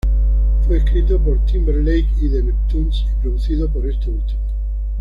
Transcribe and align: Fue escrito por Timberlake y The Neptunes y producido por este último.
Fue 0.65 0.77
escrito 0.77 1.19
por 1.19 1.45
Timberlake 1.45 2.07
y 2.19 2.29
The 2.31 2.41
Neptunes 2.41 3.05
y 3.13 3.21
producido 3.21 3.71
por 3.71 3.85
este 3.85 4.09
último. 4.09 4.41